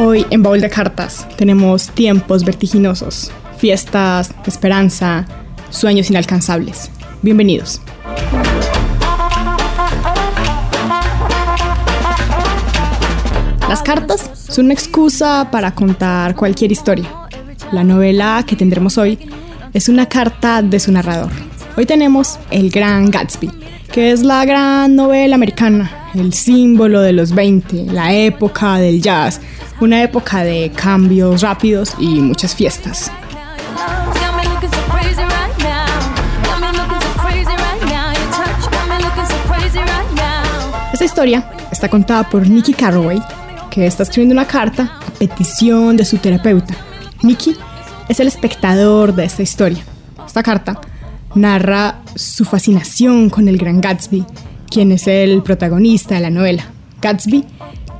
[0.00, 5.26] Hoy en Baúl de Cartas tenemos tiempos vertiginosos, fiestas, esperanza,
[5.70, 6.88] sueños inalcanzables.
[7.20, 7.80] Bienvenidos.
[13.68, 17.08] Las cartas son una excusa para contar cualquier historia.
[17.72, 19.18] La novela que tendremos hoy
[19.72, 21.32] es una carta de su narrador.
[21.76, 23.50] Hoy tenemos El Gran Gatsby,
[23.92, 29.40] que es la gran novela americana, el símbolo de los 20, la época del jazz,
[29.80, 33.10] una época de cambios rápidos y muchas fiestas.
[40.92, 43.20] Esta historia está contada por Nicky Carraway,
[43.70, 46.74] que está escribiendo una carta a petición de su terapeuta.
[47.22, 47.56] Nicky
[48.08, 49.82] es el espectador de esta historia.
[50.26, 50.80] Esta carta
[51.34, 54.24] narra su fascinación con el gran Gatsby,
[54.70, 56.70] quien es el protagonista de la novela.
[57.00, 57.44] Gatsby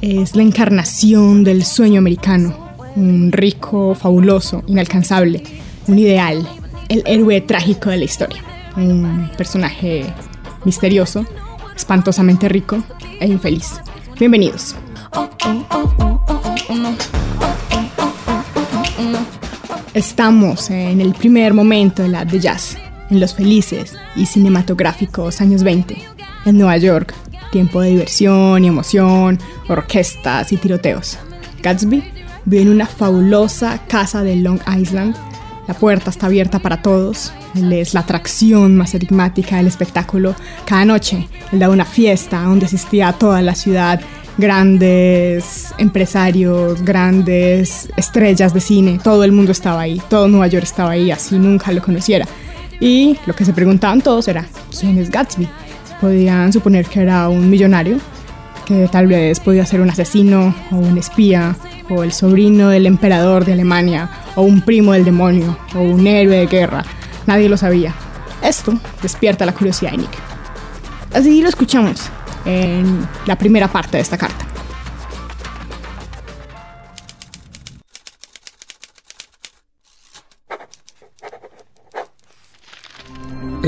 [0.00, 2.56] es la encarnación del sueño americano,
[2.96, 5.42] un rico, fabuloso, inalcanzable,
[5.86, 6.46] un ideal,
[6.88, 8.42] el héroe trágico de la historia,
[8.76, 10.06] un personaje
[10.64, 11.24] misterioso,
[11.76, 12.82] espantosamente rico
[13.20, 13.80] e infeliz.
[14.18, 14.74] Bienvenidos.
[19.94, 22.76] Estamos en el primer momento de la de jazz,
[23.10, 25.96] en los felices y cinematográficos años 20,
[26.44, 27.14] en Nueva York,
[27.50, 31.18] tiempo de diversión y emoción, orquestas y tiroteos.
[31.62, 32.02] Gatsby
[32.44, 35.16] vive en una fabulosa casa de Long Island.
[35.66, 37.32] La puerta está abierta para todos.
[37.54, 40.34] Él es la atracción más enigmática del espectáculo.
[40.64, 44.00] Cada noche él da una fiesta donde asistía toda la ciudad
[44.38, 50.92] grandes empresarios, grandes estrellas de cine, todo el mundo estaba ahí, todo Nueva York estaba
[50.92, 52.24] ahí, así nunca lo conociera.
[52.80, 54.46] Y lo que se preguntaban todos era,
[54.78, 55.48] ¿quién es Gatsby?
[56.00, 57.98] Podían suponer que era un millonario,
[58.66, 61.56] que tal vez podía ser un asesino o un espía,
[61.90, 66.36] o el sobrino del emperador de Alemania, o un primo del demonio, o un héroe
[66.36, 66.84] de guerra.
[67.26, 67.94] Nadie lo sabía.
[68.42, 70.10] Esto despierta la curiosidad de Nick.
[71.12, 72.10] Así lo escuchamos
[72.44, 74.47] en la primera parte de esta carta.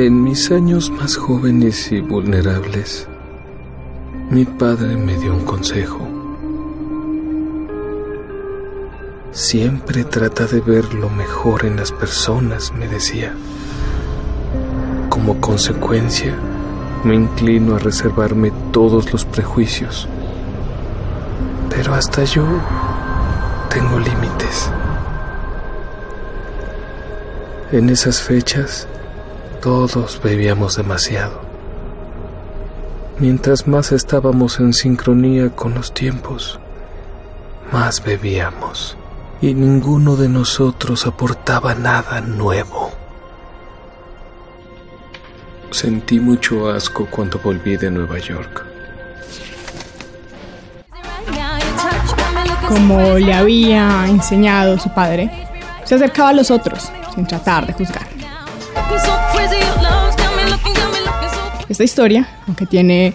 [0.03, 3.07] En mis años más jóvenes y vulnerables,
[4.31, 6.09] mi padre me dio un consejo.
[9.31, 13.35] Siempre trata de ver lo mejor en las personas, me decía.
[15.11, 16.35] Como consecuencia,
[17.05, 20.09] me inclino a reservarme todos los prejuicios.
[21.69, 22.47] Pero hasta yo
[23.69, 24.71] tengo límites.
[27.71, 28.89] En esas fechas,
[29.61, 31.41] todos bebíamos demasiado.
[33.19, 36.59] Mientras más estábamos en sincronía con los tiempos,
[37.71, 38.97] más bebíamos
[39.43, 42.91] y ninguno de nosotros aportaba nada nuevo.
[45.71, 48.67] Sentí mucho asco cuando volví de Nueva York.
[52.67, 55.31] Como le había enseñado su padre,
[55.85, 58.09] se acercaba a los otros sin tratar de juzgar.
[61.71, 63.13] Esta historia, aunque tiene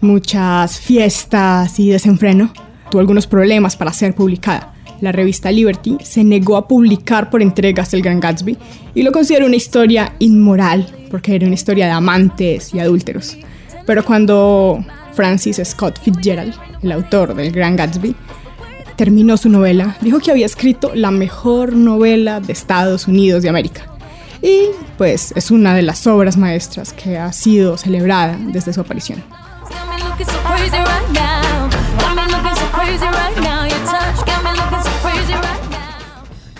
[0.00, 2.50] muchas fiestas y desenfreno,
[2.90, 4.72] tuvo algunos problemas para ser publicada.
[5.02, 8.56] La revista Liberty se negó a publicar por entregas El Gran Gatsby
[8.94, 13.36] y lo consideró una historia inmoral porque era una historia de amantes y adúlteros.
[13.84, 14.82] Pero cuando
[15.12, 18.16] Francis Scott Fitzgerald, el autor del Gran Gatsby,
[18.96, 23.97] terminó su novela, dijo que había escrito la mejor novela de Estados Unidos de América
[24.42, 29.22] y pues es una de las obras maestras que ha sido celebrada desde su aparición.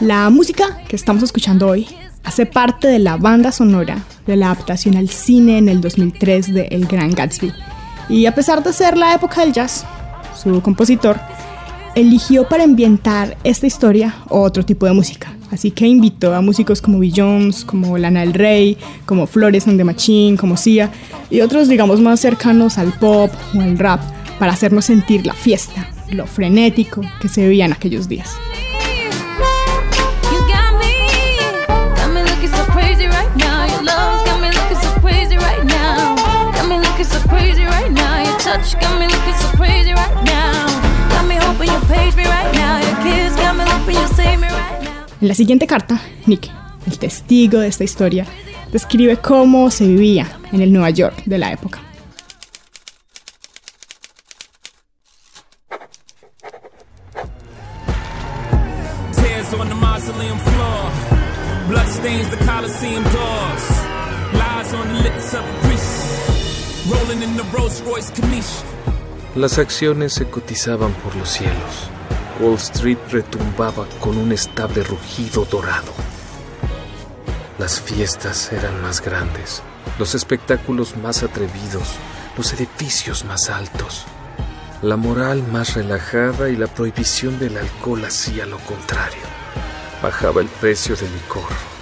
[0.01, 1.89] La música que estamos escuchando hoy
[2.25, 6.69] hace parte de la banda sonora de la adaptación al cine en el 2003 de
[6.71, 7.53] El Gran Gatsby.
[8.09, 9.85] Y a pesar de ser la época del jazz,
[10.41, 11.19] su compositor
[12.01, 16.99] eligió para ambientar esta historia otro tipo de música, Así que invitó a músicos como
[16.99, 20.91] Bill Jones, como Lana del Rey, como Flores and the Machine, como Sia
[21.31, 24.01] y otros, digamos, más cercanos al pop o al rap
[24.39, 28.37] para hacernos sentir la fiesta, lo frenético que se vivía en aquellos días.
[45.21, 46.49] En la siguiente carta, Nick,
[46.87, 48.25] el testigo de esta historia,
[48.71, 51.81] describe cómo se vivía en el Nueva York de la época.
[59.59, 60.91] on the mausoleum floor.
[61.69, 63.65] Blood stains the Coliseum doors.
[64.35, 66.87] Lies on the lips of a priest.
[66.93, 68.13] Rolling in the Rolls Royce.
[69.39, 71.91] Las acciones se cotizaban por los cielos.
[72.41, 75.93] Wall Street retumbaba con un estable rugido dorado.
[77.57, 79.63] Las fiestas eran más grandes,
[79.97, 81.87] los espectáculos más atrevidos,
[82.37, 84.07] los edificios más altos.
[84.83, 89.23] La moral más relajada y la prohibición del alcohol hacía lo contrario.
[90.03, 91.78] Bajaba el precio del licor.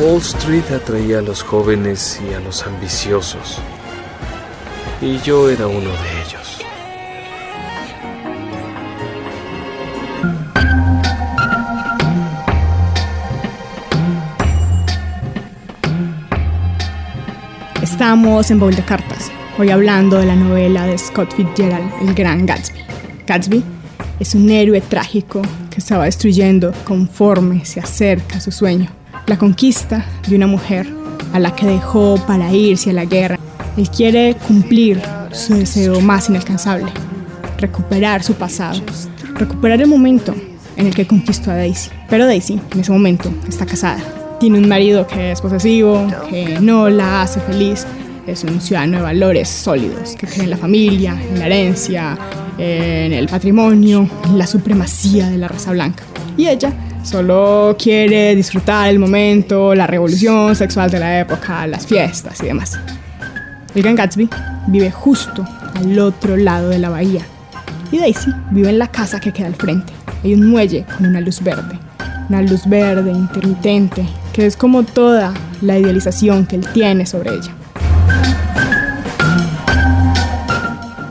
[0.00, 3.58] Wall Street atraía a los jóvenes y a los ambiciosos.
[5.02, 6.58] Y yo era uno de ellos.
[17.82, 22.46] Estamos en Bowl de Cartas, hoy hablando de la novela de Scott Fitzgerald, El Gran
[22.46, 22.80] Gatsby.
[23.26, 23.62] Gatsby
[24.18, 28.99] es un héroe trágico que va destruyendo conforme se acerca a su sueño,
[29.30, 30.92] la conquista de una mujer
[31.32, 33.38] a la que dejó para irse a la guerra.
[33.76, 35.00] Él quiere cumplir
[35.30, 36.90] su deseo más inalcanzable,
[37.56, 38.80] recuperar su pasado,
[39.36, 40.34] recuperar el momento
[40.76, 41.90] en el que conquistó a Daisy.
[42.08, 44.02] Pero Daisy, en ese momento, está casada
[44.40, 47.86] tiene un marido que es posesivo, que no la hace feliz.
[48.26, 52.18] Es un ciudadano de valores sólidos, que cree en la familia, en la herencia,
[52.56, 56.04] en el patrimonio, en la supremacía de la raza blanca.
[56.38, 62.40] Y ella solo quiere disfrutar el momento, la revolución sexual de la época, las fiestas
[62.42, 62.78] y demás.
[63.74, 64.28] El Gran Gatsby
[64.66, 67.22] vive justo al otro lado de la bahía.
[67.92, 69.92] Y Daisy vive en la casa que queda al frente.
[70.22, 71.78] Hay un muelle con una luz verde.
[72.28, 77.52] Una luz verde intermitente que es como toda la idealización que él tiene sobre ella.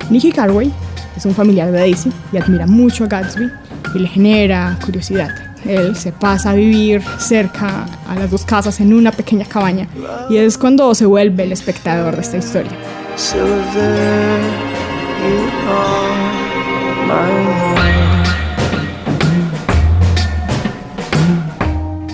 [0.10, 0.72] Nicky Carway
[1.16, 3.52] es un familiar de Daisy y admira mucho a Gatsby
[3.94, 5.49] y le genera curiosidad.
[5.66, 9.88] Él se pasa a vivir cerca a las dos casas en una pequeña cabaña
[10.30, 12.72] y es cuando se vuelve el espectador de esta historia.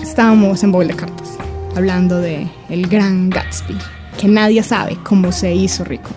[0.02, 1.36] Estábamos en Bowl de Cartas,
[1.76, 3.76] hablando de el gran Gatsby,
[4.18, 6.10] que nadie sabe cómo se hizo rico.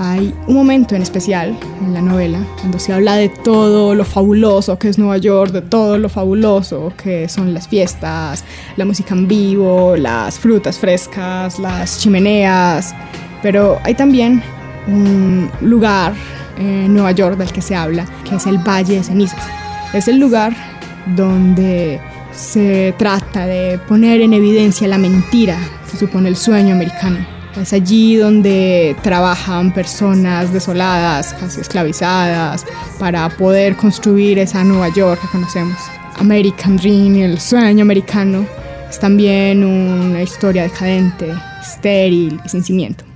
[0.00, 4.78] Hay un momento en especial en la novela cuando se habla de todo lo fabuloso
[4.78, 8.44] que es Nueva York, de todo lo fabuloso que son las fiestas,
[8.76, 12.94] la música en vivo, las frutas frescas, las chimeneas,
[13.42, 14.40] pero hay también
[14.86, 16.12] un lugar
[16.56, 19.44] en Nueva York del que se habla, que es el Valle de Cenizas.
[19.92, 20.54] Es el lugar
[21.16, 22.00] donde
[22.32, 25.58] se trata de poner en evidencia la mentira
[25.90, 27.37] que supone el sueño americano.
[27.60, 32.64] Es allí donde trabajan personas desoladas, casi esclavizadas,
[32.98, 35.78] para poder construir esa Nueva York que conocemos.
[36.18, 38.46] American Dream, el sueño americano,
[38.88, 43.07] es también una historia decadente, estéril y sin cimiento.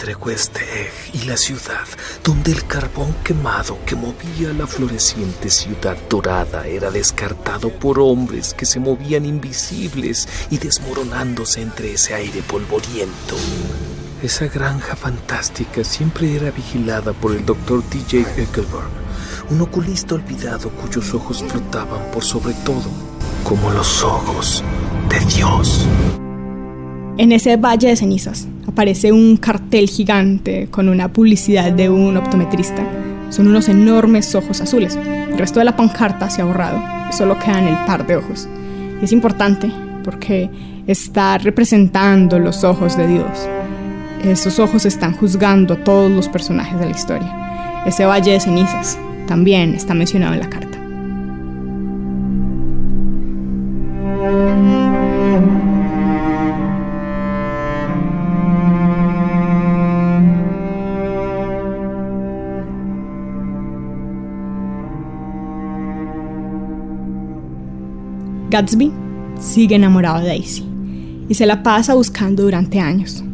[0.00, 1.86] Entre West Egg y la ciudad,
[2.24, 8.64] donde el carbón quemado que movía la floreciente ciudad dorada era descartado por hombres que
[8.64, 13.36] se movían invisibles y desmoronándose entre ese aire polvoriento.
[14.22, 18.88] Esa granja fantástica siempre era vigilada por el doctor DJ Eckelberg,
[19.50, 22.90] un oculista olvidado cuyos ojos flotaban por sobre todo,
[23.44, 24.64] como los ojos
[25.10, 25.86] de Dios.
[27.18, 32.82] En ese valle de cenizas aparece un cartel gigante con una publicidad de un optometrista.
[33.30, 34.96] Son unos enormes ojos azules.
[34.96, 36.82] El resto de la pancarta se ha borrado.
[37.12, 38.48] Solo quedan el par de ojos.
[39.00, 39.70] Y es importante
[40.04, 40.48] porque
[40.86, 43.48] está representando los ojos de Dios.
[44.24, 47.82] Esos ojos están juzgando a todos los personajes de la historia.
[47.86, 50.69] Ese valle de cenizas también está mencionado en la carta.
[68.60, 68.92] Gatsby
[69.40, 70.66] sigue enamorado de Daisy
[71.30, 73.24] y se la pasa buscando durante años.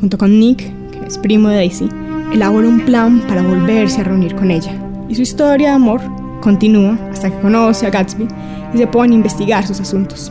[0.00, 1.88] Junto con Nick, que es primo de Daisy,
[2.30, 4.72] elabora un plan para volverse a reunir con ella
[5.08, 6.02] y su historia de amor
[6.42, 8.28] continúa hasta que conoce a Gatsby
[8.74, 10.30] y se pone a investigar sus asuntos.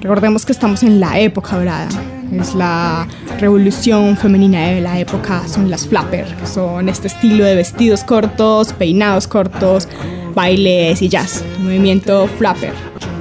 [0.00, 1.88] Recordemos que estamos en la época dorada.
[2.32, 3.08] Es la
[3.40, 8.72] revolución femenina de la época, son las flapper, que son este estilo de vestidos cortos,
[8.72, 9.88] peinados cortos,
[10.34, 11.44] bailes y jazz.
[11.60, 12.72] movimiento flapper,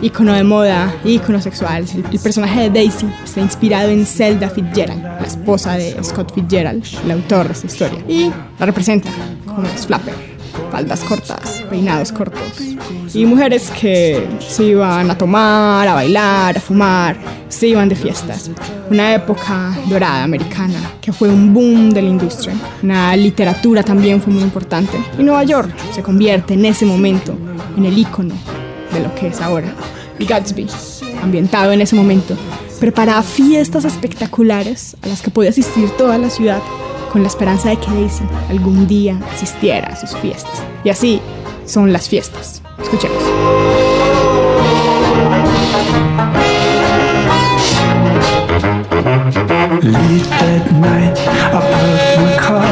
[0.04, 1.86] icono de moda, icono sexual.
[2.12, 7.12] El, personaje de Daisy está inspirado en Zelda Fitzgerald, la esposa de Scott Fitzgerald, el
[7.12, 9.10] autor de esta historia, y la representa
[9.46, 10.33] como es flapper
[10.74, 12.42] faldas cortas, peinados cortos.
[13.14, 17.16] Y mujeres que se iban a tomar, a bailar, a fumar,
[17.48, 18.50] se iban de fiestas.
[18.90, 22.56] Una época dorada americana que fue un boom de la industria.
[22.82, 24.98] Una literatura también fue muy importante.
[25.20, 27.38] Y Nueva York se convierte en ese momento
[27.78, 28.34] en el icono
[28.92, 29.72] de lo que es ahora.
[30.18, 30.66] Y Gatsby,
[31.22, 32.36] ambientado en ese momento,
[32.80, 36.64] prepara fiestas espectaculares a las que puede asistir toda la ciudad
[37.14, 40.64] con la esperanza de que Daisy algún día asistiera a sus fiestas.
[40.84, 41.22] Y así
[41.64, 42.64] son las fiestas.
[42.82, 43.22] Escuchemos.
[49.84, 52.66] Late that night, I parked my car,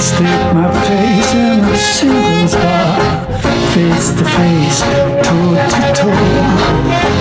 [0.00, 2.98] stick my face in a singles bar,
[3.74, 4.80] face to face,
[5.22, 6.12] toe to toe,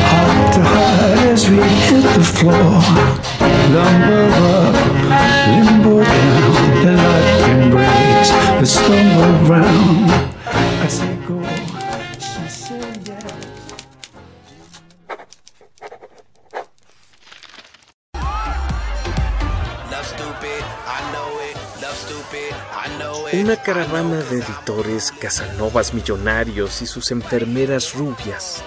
[0.09, 2.81] heart to heart as we hit the floor,
[3.73, 4.75] lumber up,
[5.49, 5.94] limbo
[8.65, 10.09] the stumble around.
[10.47, 11.41] I say go.
[23.33, 28.63] Una caravana de editores, casanovas millonarios y sus enfermeras rubias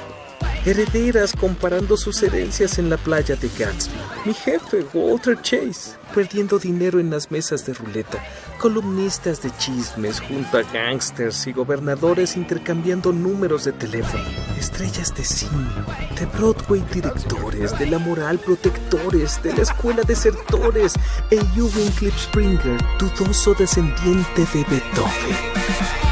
[0.65, 4.08] herederas comparando sus herencias en la playa de Gatsby.
[4.29, 8.23] Mi jefe, Walter Chase, perdiendo dinero en las mesas de ruleta,
[8.61, 14.23] columnistas de chismes junto a gangsters y gobernadores intercambiando números de teléfono,
[14.59, 15.71] estrellas de cine,
[16.21, 20.93] de Broadway directores, de la moral protectores, de la escuela desertores,
[21.31, 26.08] e Ewan Clip Springer, dudoso descendiente de Beethoven.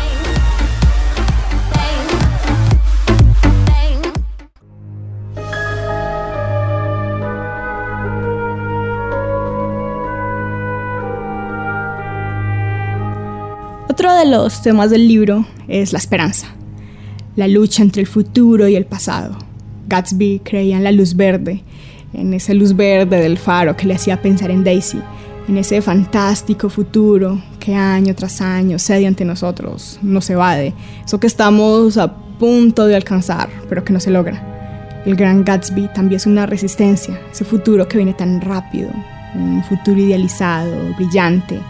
[14.27, 16.49] Los temas del libro es la esperanza,
[17.37, 19.37] la lucha entre el futuro y el pasado.
[19.89, 21.63] Gatsby creía en la luz verde,
[22.13, 25.01] en esa luz verde del faro que le hacía pensar en Daisy,
[25.49, 31.29] en ese fantástico futuro que año tras año cede ante nosotros, nos evade, eso que
[31.29, 35.03] estamos a punto de alcanzar, pero que no se logra.
[35.07, 38.91] El gran Gatsby también es una resistencia, ese futuro que viene tan rápido,
[39.37, 41.61] un futuro idealizado, brillante,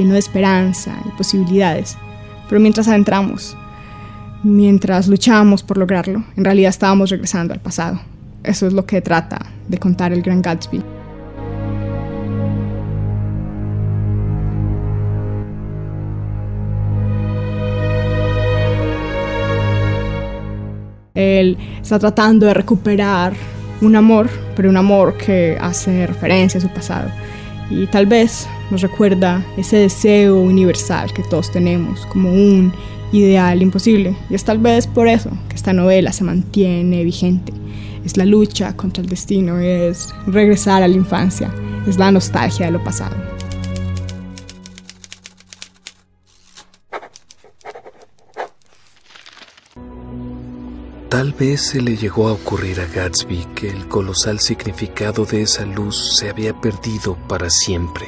[0.00, 1.96] lleno de esperanza y posibilidades.
[2.48, 3.56] Pero mientras adentramos,
[4.42, 8.00] mientras luchábamos por lograrlo, en realidad estábamos regresando al pasado.
[8.42, 9.38] Eso es lo que trata
[9.68, 10.82] de contar el Gran Gatsby.
[21.14, 23.34] Él está tratando de recuperar
[23.82, 27.10] un amor, pero un amor que hace referencia a su pasado.
[27.70, 32.72] Y tal vez nos recuerda ese deseo universal que todos tenemos como un
[33.12, 34.16] ideal imposible.
[34.28, 37.52] Y es tal vez por eso que esta novela se mantiene vigente.
[38.04, 41.52] Es la lucha contra el destino, es regresar a la infancia,
[41.86, 43.29] es la nostalgia de lo pasado.
[51.10, 55.66] Tal vez se le llegó a ocurrir a Gatsby que el colosal significado de esa
[55.66, 58.06] luz se había perdido para siempre.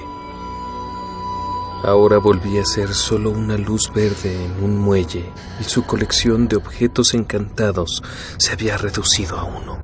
[1.83, 5.25] Ahora volvía a ser solo una luz verde en un muelle
[5.61, 8.05] y su colección de objetos encantados
[8.37, 9.83] se había reducido a uno.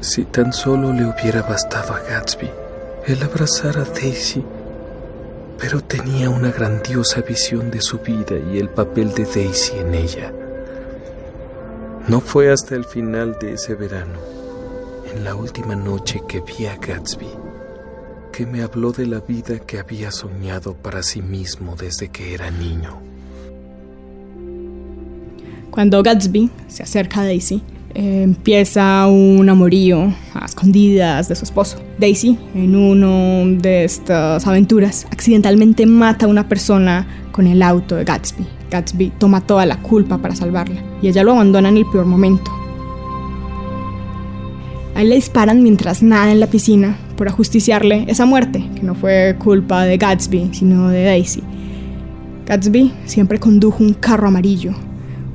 [0.00, 2.50] Si tan solo le hubiera bastado a Gatsby
[3.06, 4.42] el abrazar a Daisy,
[5.70, 10.32] pero tenía una grandiosa visión de su vida y el papel de Daisy en ella.
[12.08, 14.18] No fue hasta el final de ese verano,
[15.14, 17.28] en la última noche que vi a Gatsby,
[18.32, 22.50] que me habló de la vida que había soñado para sí mismo desde que era
[22.50, 23.00] niño.
[25.70, 27.62] Cuando Gatsby se acerca a Daisy,
[27.94, 31.78] empieza un amorío a escondidas de su esposo.
[31.98, 38.04] Daisy, en una de estas aventuras, accidentalmente mata a una persona con el auto de
[38.04, 38.46] Gatsby.
[38.70, 42.50] Gatsby toma toda la culpa para salvarla y ella lo abandona en el peor momento.
[44.94, 48.94] A él le disparan mientras nada en la piscina por ajusticiarle esa muerte, que no
[48.94, 51.42] fue culpa de Gatsby, sino de Daisy.
[52.46, 54.74] Gatsby siempre condujo un carro amarillo,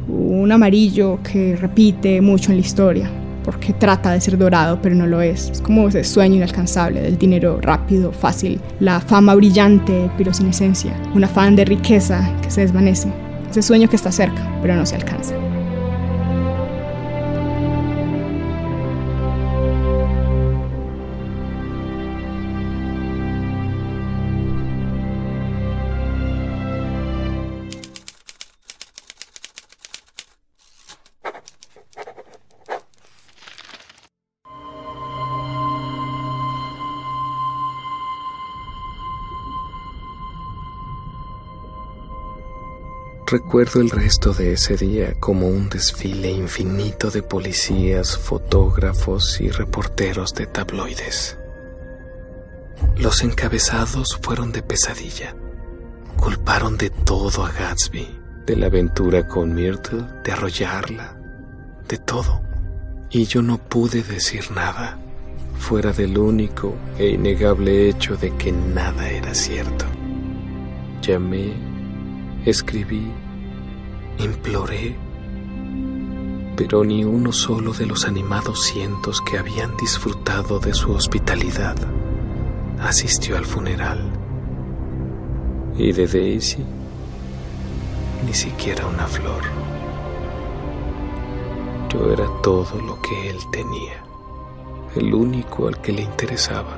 [0.08, 3.10] un amarillo que repite mucho en la historia,
[3.44, 5.50] porque trata de ser dorado, pero no lo es.
[5.50, 10.94] Es como ese sueño inalcanzable del dinero rápido, fácil, la fama brillante, pero sin esencia,
[11.14, 13.10] un afán de riqueza que se desvanece,
[13.50, 15.45] ese sueño que está cerca, pero no se alcanza.
[43.36, 50.34] Recuerdo el resto de ese día como un desfile infinito de policías, fotógrafos y reporteros
[50.34, 51.38] de tabloides.
[52.96, 55.36] Los encabezados fueron de pesadilla.
[56.15, 58.08] Culparon de todo a Gatsby,
[58.46, 61.20] de la aventura con Myrtle, de arrollarla,
[61.89, 62.42] de todo.
[63.10, 64.98] Y yo no pude decir nada,
[65.60, 69.84] fuera del único e innegable hecho de que nada era cierto.
[71.01, 71.75] Llamé
[72.46, 73.12] Escribí,
[74.17, 74.95] imploré,
[76.55, 81.75] pero ni uno solo de los animados cientos que habían disfrutado de su hospitalidad
[82.79, 84.00] asistió al funeral.
[85.77, 86.63] Y de Daisy,
[88.25, 89.43] ni siquiera una flor.
[91.89, 94.03] Yo era todo lo que él tenía,
[94.95, 96.77] el único al que le interesaba.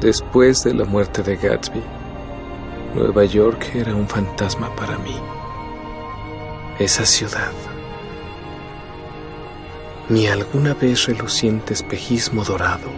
[0.00, 1.82] Después de la muerte de Gatsby,
[2.94, 5.16] Nueva York era un fantasma para mí.
[6.78, 7.50] Esa ciudad.
[10.08, 12.88] Mi alguna vez reluciente espejismo dorado.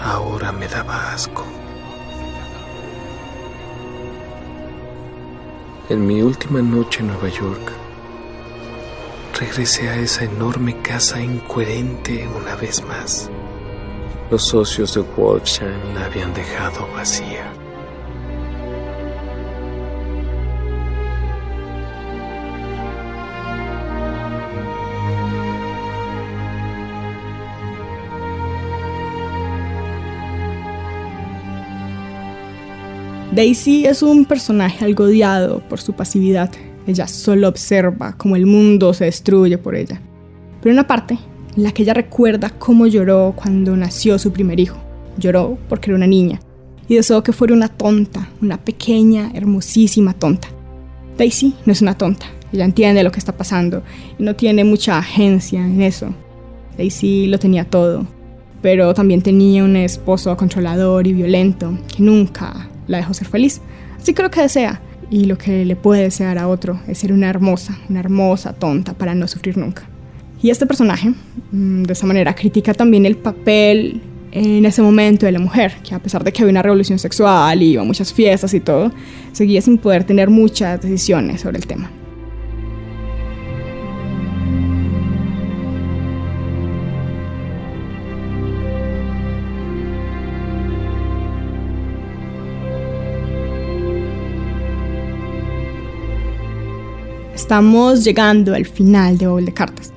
[0.00, 1.44] Ahora me daba asco.
[5.88, 7.72] En mi última noche en Nueva York,
[9.40, 13.28] regresé a esa enorme casa incoherente una vez más.
[14.28, 17.52] Los socios de Wolfsheim la habían dejado vacía.
[33.30, 36.50] Daisy es un personaje algo odiado por su pasividad.
[36.88, 40.00] Ella solo observa cómo el mundo se destruye por ella.
[40.60, 41.16] Pero una parte
[41.56, 44.76] la que ella recuerda cómo lloró cuando nació su primer hijo.
[45.18, 46.40] Lloró porque era una niña
[46.88, 50.48] y deseó que fuera una tonta, una pequeña, hermosísima tonta.
[51.16, 53.82] Daisy no es una tonta, ella entiende lo que está pasando
[54.18, 56.14] y no tiene mucha agencia en eso.
[56.76, 58.06] Daisy lo tenía todo,
[58.60, 63.62] pero también tenía un esposo controlador y violento que nunca la dejó ser feliz.
[63.98, 67.14] Así que lo que desea y lo que le puede desear a otro es ser
[67.14, 69.88] una hermosa, una hermosa tonta para no sufrir nunca.
[70.42, 71.12] Y este personaje,
[71.52, 74.00] mm, de esa manera, critica también el papel
[74.32, 77.62] en ese momento de la mujer, que a pesar de que había una revolución sexual
[77.62, 78.92] y iba a muchas fiestas y todo,
[79.32, 81.90] seguía sin poder tener muchas decisiones sobre el tema.
[97.34, 99.95] Estamos llegando al final de Baúl de Cartas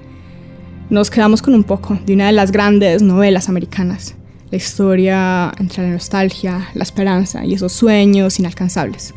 [0.89, 4.15] nos quedamos con un poco de una de las grandes novelas americanas,
[4.49, 9.13] la historia entre la nostalgia, la esperanza y esos sueños inalcanzables.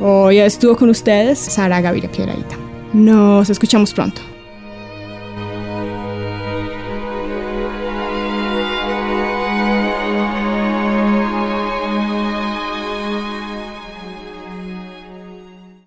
[0.00, 2.56] Hoy estuvo con ustedes Sara Gaviria Piedraíta.
[2.92, 4.35] Nos escuchamos pronto.